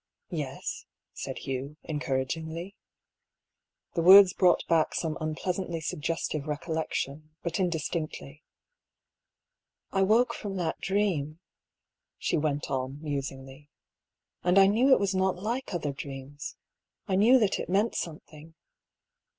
"Yes," 0.31 0.87
said 1.13 1.37
Hugh, 1.37 1.77
encouragingly. 1.83 2.75
HER 2.75 3.93
DREAM. 3.93 4.03
233 4.03 4.03
The 4.03 4.07
words 4.07 4.33
brought 4.33 4.65
back 4.67 4.95
some 4.95 5.15
unpleasantly 5.21 5.79
suggest 5.79 6.33
ive 6.33 6.47
recollection, 6.47 7.29
but 7.43 7.59
indistinctly." 7.59 8.41
I 9.91 10.01
woke 10.01 10.33
from 10.33 10.55
that 10.55 10.79
dream," 10.79 11.39
she 12.17 12.35
went 12.35 12.71
on, 12.71 12.99
musingly;" 13.03 13.69
and 14.43 14.57
I 14.57 14.65
knew 14.65 14.91
it 14.91 14.99
was 14.99 15.13
not 15.13 15.35
like 15.35 15.71
other 15.71 15.93
dreams. 15.93 16.55
I 17.07 17.13
knew 17.15 17.37
that 17.37 17.59
it 17.59 17.69
meant 17.69 17.93
something. 17.93 18.55